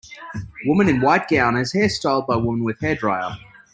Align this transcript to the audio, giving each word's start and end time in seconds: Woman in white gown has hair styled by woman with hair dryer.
Woman 0.65 0.89
in 0.89 0.99
white 1.01 1.27
gown 1.29 1.55
has 1.57 1.73
hair 1.73 1.87
styled 1.87 2.25
by 2.25 2.35
woman 2.35 2.63
with 2.63 2.79
hair 2.79 2.95
dryer. 2.95 3.37